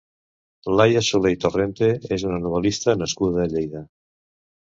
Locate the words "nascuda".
3.03-3.43